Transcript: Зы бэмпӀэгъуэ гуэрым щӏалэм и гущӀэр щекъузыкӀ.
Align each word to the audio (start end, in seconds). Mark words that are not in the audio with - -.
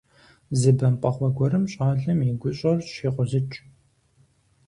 Зы 0.59 0.71
бэмпӀэгъуэ 0.77 1.29
гуэрым 1.35 1.65
щӏалэм 1.71 2.19
и 2.29 2.31
гущӀэр 2.39 2.77
щекъузыкӀ. 2.93 3.57